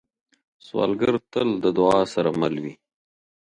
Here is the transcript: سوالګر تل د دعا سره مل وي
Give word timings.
سوالګر 0.65 1.15
تل 1.31 1.49
د 1.63 1.65
دعا 1.77 1.99
سره 2.13 2.29
مل 2.39 2.55
وي 2.63 2.73